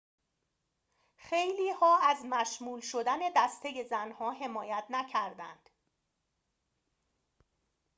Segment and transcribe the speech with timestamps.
[1.17, 5.69] خیلی‌ها از مشمول شدن دسته زن‌ها حمایت نکردند